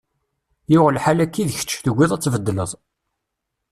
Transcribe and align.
Yuɣ 0.73 0.87
lḥal 0.95 1.19
akka 1.25 1.37
i 1.39 1.43
d 1.49 1.51
kečč, 1.57 1.71
tugiḍ 1.83 2.11
ad 2.11 2.21
tbeddleḍ. 2.21 2.71